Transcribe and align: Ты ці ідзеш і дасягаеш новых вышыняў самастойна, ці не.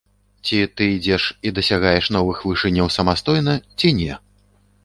Ты 0.49 0.61
ці 0.75 0.87
ідзеш 0.93 1.27
і 1.49 1.51
дасягаеш 1.59 2.05
новых 2.17 2.41
вышыняў 2.49 2.93
самастойна, 2.97 3.53
ці 3.79 3.93
не. 4.01 4.13